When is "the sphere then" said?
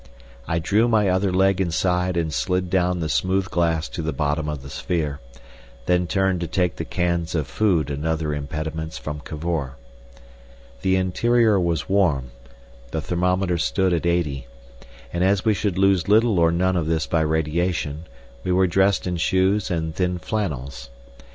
4.63-6.07